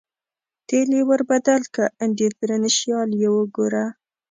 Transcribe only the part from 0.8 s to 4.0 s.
یې ور بدل کړه، ډېفرېنشیال یې وګوره.